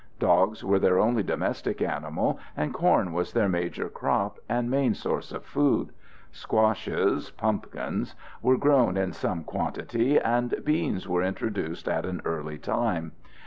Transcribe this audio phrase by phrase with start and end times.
[0.17, 5.31] Dogs were their only domestic animal, and corn was their major crop and main source
[5.31, 5.91] of food.
[6.31, 13.11] Squashes (pumpkins) were grown in some quantity, and beans were introduced at an early time.